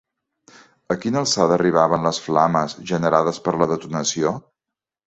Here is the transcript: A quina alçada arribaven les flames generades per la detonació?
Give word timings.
A 0.95 0.97
quina 1.03 1.21
alçada 1.21 1.55
arribaven 1.57 2.09
les 2.09 2.21
flames 2.29 2.77
generades 2.95 3.43
per 3.49 3.57
la 3.63 3.71
detonació? 3.75 4.35